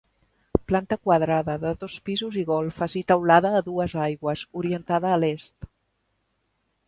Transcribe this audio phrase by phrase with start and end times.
[0.69, 5.71] Planta quadrada, de dos pisos i golfes, i teulada a dues aigües, orientada a l'est.